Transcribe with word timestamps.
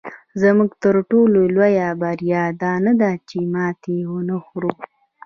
زموږ 0.41 0.69
تر 0.83 0.95
ټولو 1.09 1.39
لویه 1.55 1.87
بریا 2.01 2.43
دا 2.61 2.73
نه 2.85 2.93
ده 3.01 3.11
چې 3.29 3.37
ماتې 3.53 3.97
نه 4.29 4.37
خورو. 4.45 4.71